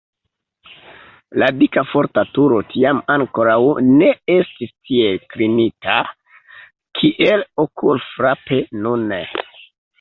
[1.43, 3.59] La dika forta turo tiam ankoraŭ
[3.91, 6.01] ne estis tiel klinita,
[7.03, 9.25] kiel okulfrape nune.